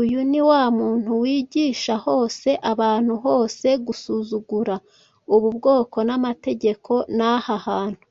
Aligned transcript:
Uyu 0.00 0.20
ni 0.30 0.40
wa 0.48 0.62
muntu 0.78 1.10
wigisha 1.22 1.94
hose 2.06 2.50
abantu 2.72 3.12
bose 3.24 3.66
gusuzugura 3.86 4.76
ubu 5.34 5.48
bwoko 5.56 5.98
n’amategeko 6.08 6.92
n’aha 7.16 7.54
hantu 7.66 8.06